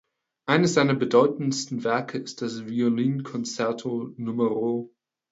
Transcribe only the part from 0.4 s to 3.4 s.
Eines seiner bedeutendsten Werke ist das Violin